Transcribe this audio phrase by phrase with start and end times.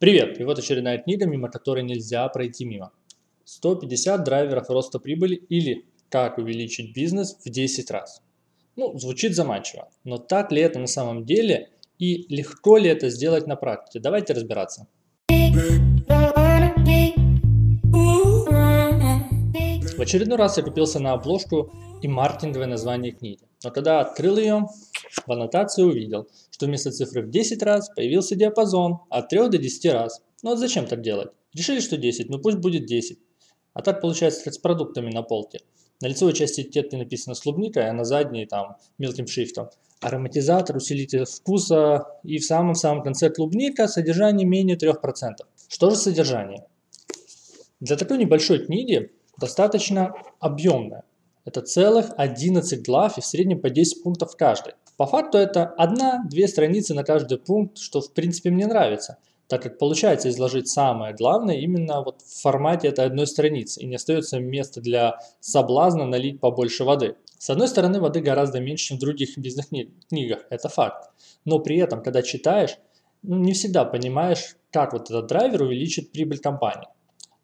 [0.00, 0.38] Привет!
[0.38, 2.92] И вот очередная книга, мимо которой нельзя пройти мимо.
[3.46, 8.22] 150 драйверов роста прибыли или как увеличить бизнес в 10 раз.
[8.76, 13.48] Ну, звучит заманчиво, но так ли это на самом деле и легко ли это сделать
[13.48, 13.98] на практике?
[13.98, 14.86] Давайте разбираться.
[19.96, 21.72] В очередной раз я купился на обложку
[22.02, 23.42] и маркетинговое название книги.
[23.64, 24.68] Но когда открыл ее,
[25.10, 29.92] в аннотации увидел, что вместо цифры в 10 раз появился диапазон от 3 до 10
[29.92, 30.22] раз.
[30.42, 31.30] Ну вот зачем так делать?
[31.54, 33.18] Решили, что 10, ну пусть будет 10.
[33.74, 35.60] А так получается с продуктами на полке.
[36.00, 39.70] На лицевой части этикетки написано с а на задней там мелким шрифтом.
[40.00, 44.94] Ароматизатор, усилитель вкуса и в самом-самом конце клубника содержание менее 3%.
[45.68, 46.66] Что же содержание?
[47.80, 51.04] Для такой небольшой книги достаточно объемная.
[51.44, 54.74] Это целых 11 глав и в среднем по 10 пунктов каждый.
[54.98, 59.78] По факту это одна-две страницы на каждый пункт, что в принципе мне нравится, так как
[59.78, 64.80] получается изложить самое главное именно вот в формате этой одной страницы и не остается места
[64.80, 67.14] для соблазна налить побольше воды.
[67.38, 71.10] С одной стороны, воды гораздо меньше, чем в других бизнес-книгах, это факт.
[71.44, 72.76] Но при этом, когда читаешь,
[73.22, 76.88] ну, не всегда понимаешь, как вот этот драйвер увеличит прибыль компании.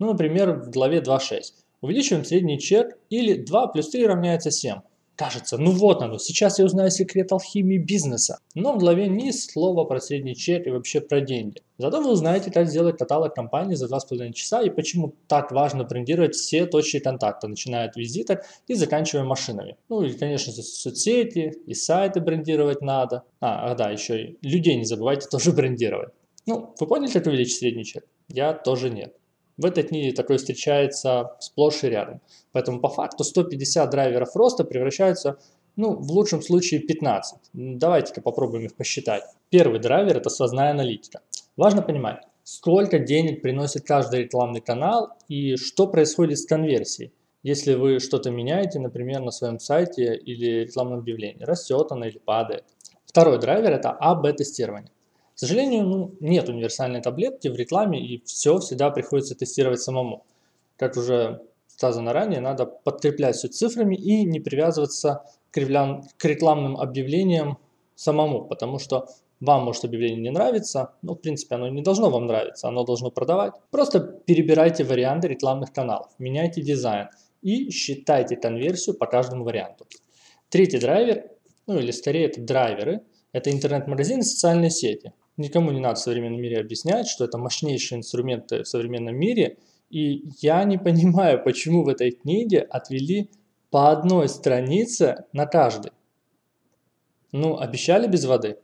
[0.00, 1.42] Ну, например, в главе 2.6.
[1.82, 4.80] Увеличиваем средний чек или 2 плюс 3 равняется 7.
[5.16, 8.38] Кажется, ну вот оно, сейчас я узнаю секрет алхимии бизнеса.
[8.54, 11.62] Но в главе ни слова про средний чек и вообще про деньги.
[11.78, 16.34] Зато вы узнаете, как сделать каталог компании за 2,5 часа и почему так важно брендировать
[16.34, 19.76] все точки контакта, начиная от визиток и заканчивая машинами.
[19.88, 23.22] Ну и, конечно, соцсети и сайты брендировать надо.
[23.40, 26.12] А, а да, еще и людей не забывайте тоже брендировать.
[26.46, 28.04] Ну, вы поняли, как увеличить средний чек?
[28.28, 29.14] Я тоже нет.
[29.56, 32.20] В этой книге такое встречается сплошь и рядом.
[32.52, 35.38] Поэтому по факту 150 драйверов роста превращаются,
[35.76, 37.38] ну, в лучшем случае 15.
[37.52, 39.22] Давайте-ка попробуем их посчитать.
[39.50, 41.20] Первый драйвер– это сквозная аналитика.
[41.56, 47.12] Важно понимать, сколько денег приносит каждый рекламный канал и что происходит с конверсией.
[47.44, 52.64] Если вы что-то меняете, например, на своем сайте или рекламном объявлении, растет она или падает.
[53.06, 54.90] Второй драйвер– это АБ-тестирование.
[55.34, 60.24] К сожалению, ну, нет универсальной таблетки в рекламе, и все всегда приходится тестировать самому.
[60.76, 67.58] Как уже сказано ранее, надо подкреплять все цифрами и не привязываться к, рекламным объявлениям
[67.96, 69.08] самому, потому что
[69.40, 73.10] вам может объявление не нравится, но в принципе оно не должно вам нравиться, оно должно
[73.10, 73.54] продавать.
[73.70, 77.08] Просто перебирайте варианты рекламных каналов, меняйте дизайн
[77.42, 79.86] и считайте конверсию по каждому варианту.
[80.48, 81.24] Третий драйвер,
[81.66, 83.02] ну или скорее это драйверы,
[83.34, 85.12] это интернет-магазины и социальные сети.
[85.36, 89.58] Никому не надо в современном мире объяснять, что это мощнейшие инструменты в современном мире.
[89.90, 93.28] И я не понимаю, почему в этой книге отвели
[93.70, 95.90] по одной странице на каждый.
[97.32, 98.56] Ну, обещали без воды.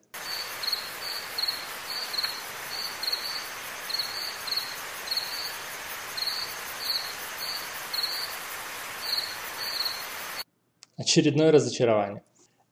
[10.97, 12.23] Очередное разочарование.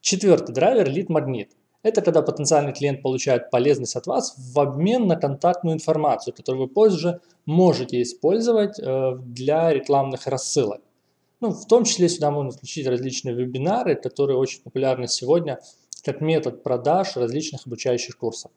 [0.01, 1.58] Четвертый драйвер– лид-магнит.
[1.83, 6.69] Это когда потенциальный клиент получает полезность от вас в обмен на контактную информацию, которую вы
[6.69, 10.81] позже можете использовать э, для рекламных рассылок.
[11.41, 15.61] Ну, в том числе сюда можно включить различные вебинары, которые очень популярны сегодня,
[16.05, 18.51] как метод продаж различных обучающих курсов.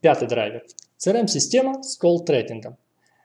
[0.00, 0.64] Пятый драйвер.
[0.98, 2.76] CRM-система с колл-трекингом.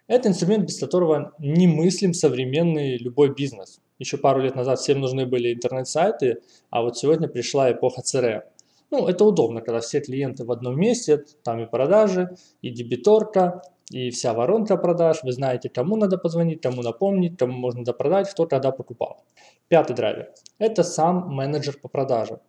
[0.08, 3.80] Это инструмент, без которого не мыслим современный любой бизнес.
[3.98, 8.44] Еще пару лет назад всем нужны были интернет-сайты, а вот сегодня пришла эпоха CRM.
[8.92, 14.10] Ну, это удобно, когда все клиенты в одном месте, там и продажи, и дебиторка, и
[14.10, 15.24] вся воронка продаж.
[15.24, 19.24] Вы знаете, кому надо позвонить, кому напомнить, кому можно допродать, кто когда покупал.
[19.70, 22.40] Пятый драйвер– это сам менеджер по продажам.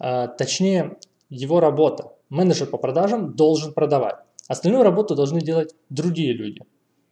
[0.00, 0.96] А, точнее,
[1.28, 2.12] его работа.
[2.28, 4.16] Менеджер по продажам должен продавать.
[4.48, 6.62] Остальную работу должны делать другие люди.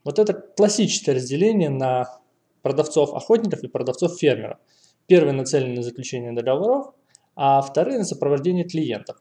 [0.03, 2.09] Вот это классическое разделение на
[2.61, 4.57] продавцов-охотников и продавцов-фермеров.
[5.07, 6.93] Первый нацелен на заключение договоров,
[7.41, 9.15] а вторые на сопровождение клиентов.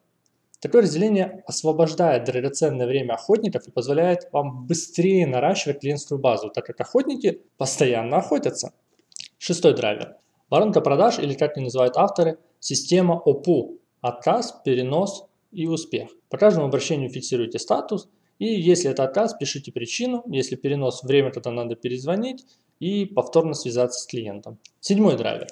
[0.59, 6.81] Такое разделение освобождает драгоценное время охотников и позволяет вам быстрее наращивать клиентскую базу, так как
[6.81, 8.73] охотники постоянно охотятся.
[9.39, 10.17] Шестой драйвер.
[10.51, 13.79] Воронка продаж или, как ее называют авторы, система ОПУ.
[14.01, 16.11] Отказ, перенос и успех.
[16.29, 18.09] По каждому обращению фиксируйте статус,
[18.41, 22.45] и если это отказ, пишите причину, если перенос, время, когда надо перезвонить,
[22.81, 24.59] и повторно связаться с клиентом.
[24.81, 25.47] Седьмой драйвер,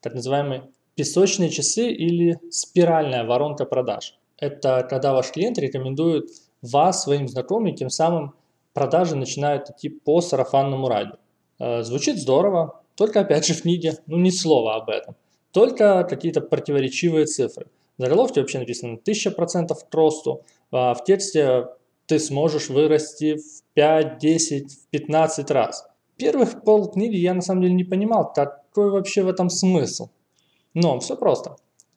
[0.00, 0.62] так называемый
[0.96, 4.18] Песочные часы или спиральная воронка продаж.
[4.38, 6.30] Это когда ваш клиент рекомендует
[6.62, 8.34] вас своим знакомым, тем самым
[8.72, 11.16] продажи начинают идти по сарафанному радио.
[11.58, 15.16] Э, звучит здорово, только опять же в книге, ну ни слова об этом.
[15.52, 17.66] Только какие-то противоречивые цифры.
[17.98, 21.66] В заголовке вообще написано 1000% к росту, а в тексте
[22.06, 25.86] ты сможешь вырасти в 5, 10, в 15 раз.
[26.16, 30.08] Первых полкниги я на самом деле не понимал, какой вообще в этом смысл.
[30.76, 31.56] Но все просто.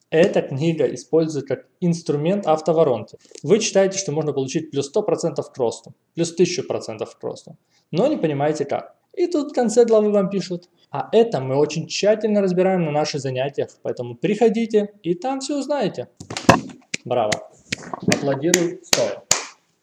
[0.09, 3.17] Эта книга использует как инструмент автоворонки.
[3.43, 7.57] Вы читаете, что можно получить плюс 100% к росту, плюс 1000% к росту,
[7.91, 8.95] но не понимаете как.
[9.13, 13.19] И тут в конце главы вам пишут, а это мы очень тщательно разбираем на наших
[13.19, 16.07] занятиях, поэтому приходите и там все узнаете.
[17.03, 17.51] Браво.
[17.91, 19.23] Аплодирую стоя.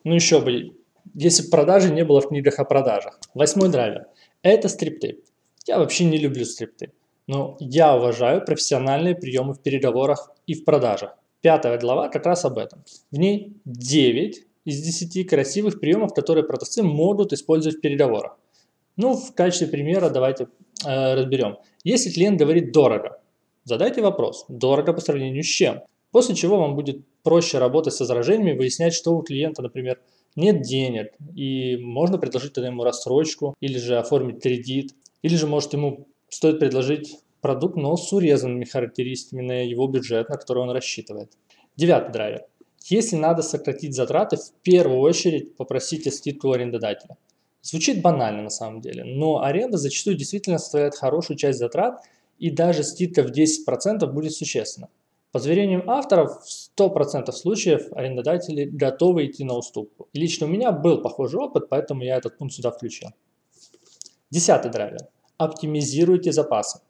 [0.04, 0.74] Ну еще бы,
[1.12, 3.20] если продажи не было в книгах о продажах.
[3.34, 4.06] Восьмой драйвер.
[4.40, 5.22] Это скрипты.
[5.66, 6.92] Я вообще не люблю скрипты.
[7.26, 11.16] Но я уважаю профессиональные приемы в переговорах и в продажах.
[11.40, 12.84] Пятая глава как раз об этом.
[13.10, 18.36] В ней 9 из 10 красивых приемов, которые продавцы могут использовать в переговорах.
[18.96, 20.48] Ну, в качестве примера давайте
[20.84, 21.58] э, разберем.
[21.84, 23.20] Если клиент говорит дорого,
[23.64, 25.82] задайте вопрос, дорого по сравнению с чем?
[26.10, 30.00] После чего вам будет проще работать с возражениями, выяснять, что у клиента, например,
[30.34, 35.72] нет денег, и можно предложить тогда ему рассрочку, или же оформить кредит, или же может
[35.72, 41.32] ему стоит предложить продукт, но с урезанными характеристиками на его бюджет, на который он рассчитывает.
[41.76, 42.44] Девятый драйвер.
[42.84, 47.16] Если надо сократить затраты, в первую очередь попросите скидку арендодателя.
[47.62, 52.00] Звучит банально на самом деле, но аренда зачастую действительно составляет хорошую часть затрат,
[52.38, 54.88] и даже скидка в 10% будет существенна.
[55.32, 60.08] По заверениям авторов, в 100% случаев арендодатели готовы идти на уступку.
[60.12, 63.08] И лично у меня был похожий опыт, поэтому я этот пункт сюда включил.
[64.30, 65.08] Десятый драйвер.
[65.38, 66.80] Оптимизируйте запасы.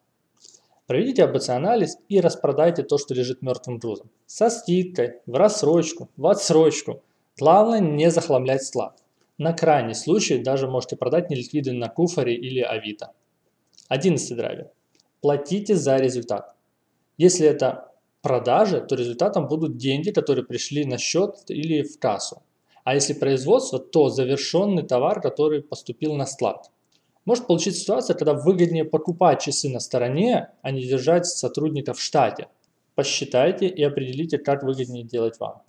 [0.86, 4.08] Проведите АБЦ-анализ и распродайте то, что лежит мертвым грузом.
[4.26, 7.02] Со скидкой, в рассрочку, в отсрочку.
[7.38, 9.02] Главное не захламлять склад.
[9.36, 13.10] На крайний случай даже можете продать неликвиды на Куфоре или Авито.
[13.88, 14.70] 11 драйвер.
[15.20, 16.54] Платите за результат.
[17.18, 17.90] Если это
[18.22, 22.42] продажи, то результатом будут деньги, которые пришли на счет или в кассу.
[22.84, 26.70] А если производство, то завершенный товар, который поступил на склад.
[27.26, 32.46] Может получиться ситуация, когда выгоднее покупать часы на стороне, а не держать сотрудников в штате.
[32.94, 35.62] Посчитайте и определите, как выгоднее делать вам.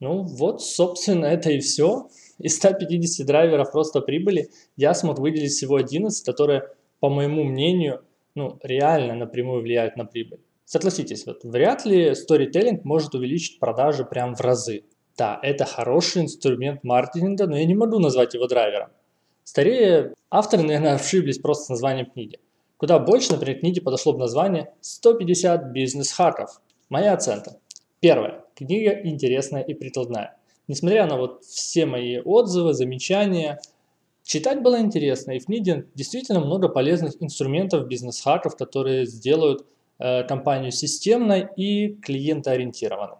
[0.00, 2.08] Ну вот, собственно, это и все.
[2.38, 6.68] Из 150 драйверов просто прибыли я смог выделить всего 11, которые,
[7.00, 8.04] по моему мнению,
[8.34, 10.40] ну, реально напрямую влияют на прибыль.
[10.66, 14.84] Согласитесь, вот вряд ли сторителлинг может увеличить продажи прям в разы.
[15.16, 18.90] Да, это хороший инструмент маркетинга, но я не могу назвать его драйвером.
[19.48, 22.38] Скорее, авторы, наверное, ошиблись просто с названием книги.
[22.76, 26.60] Куда больше, например, книге подошло бы название «150 бизнес-хаков».
[26.90, 27.56] Моя оценка.
[28.00, 28.44] Первое.
[28.54, 30.36] Книга интересная и прикладная.
[30.68, 33.58] Несмотря на вот все мои отзывы, замечания,
[34.22, 35.30] читать было интересно.
[35.30, 39.64] И в книге действительно много полезных инструментов, бизнес-хаков, которые сделают
[39.98, 43.16] э, компанию системной и клиентоориентированной.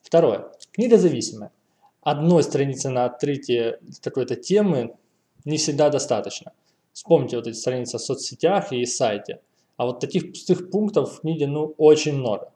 [0.00, 0.50] Второе.
[0.72, 1.52] Книга зависимая.
[2.00, 4.96] Одной страницы на открытие какой-то темы
[5.44, 6.52] не всегда достаточно.
[6.92, 9.40] Вспомните вот эти страницы в соцсетях и сайте.
[9.76, 12.52] А вот таких пустых пунктов в книге ну очень много.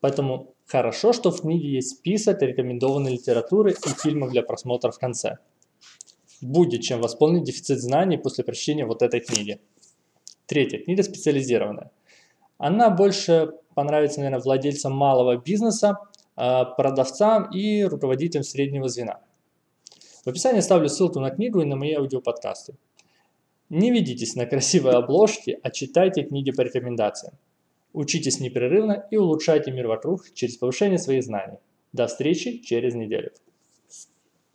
[0.00, 5.38] Поэтому хорошо, что в книге есть список рекомендованной литературы и фильмов для просмотра в конце.
[6.40, 9.60] Будет чем восполнить дефицит знаний после прочтения вот этой книги.
[10.46, 10.78] Третья.
[10.78, 11.90] Книга специализированная.
[12.58, 15.98] Она больше понравится, наверное, владельцам малого бизнеса,
[16.34, 19.20] а, продавцам и руководителям среднего звена.
[20.26, 22.74] В описании ставлю ссылку на книгу и на мои аудиоподкасты.
[23.68, 27.34] Не ведитесь на красивые обложки, а читайте книги по рекомендациям.
[27.92, 31.58] Учитесь непрерывно и улучшайте мир вокруг через повышение своих знаний.
[31.92, 33.30] До встречи через неделю.